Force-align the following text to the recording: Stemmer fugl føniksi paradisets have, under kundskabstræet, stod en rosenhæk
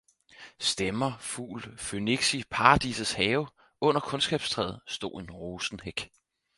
Stemmer 0.59 1.17
fugl 1.19 1.77
føniksi 1.77 2.43
paradisets 2.49 3.11
have, 3.13 3.47
under 3.81 4.01
kundskabstræet, 4.01 4.81
stod 4.87 5.21
en 5.21 5.31
rosenhæk 5.31 6.09